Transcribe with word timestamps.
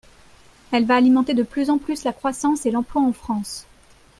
Elle 0.71 0.87
va 0.87 0.95
alimenter 0.95 1.35
de 1.35 1.43
plus 1.43 1.69
en 1.69 1.77
plus 1.77 2.05
la 2.05 2.11
croissance 2.11 2.65
et 2.65 2.71
l’emploi 2.71 3.03
en 3.03 3.13
France. 3.13 3.67